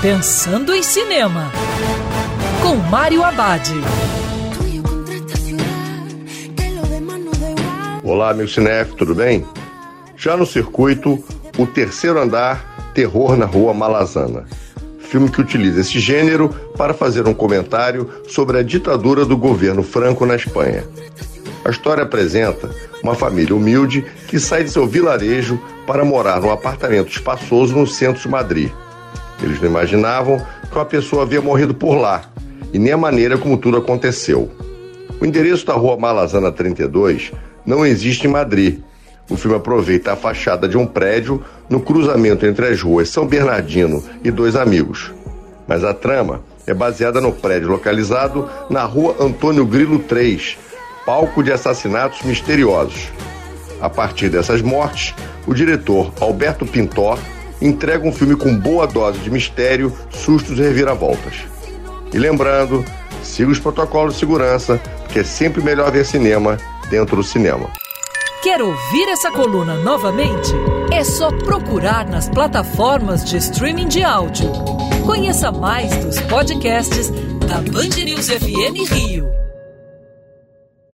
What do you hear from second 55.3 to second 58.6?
o diretor Alberto Pintor entrega um filme com